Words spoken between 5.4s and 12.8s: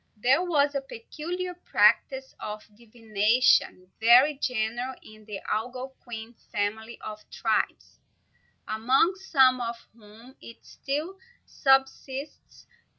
Algonquin family of tribes, among some of whom it still subsists.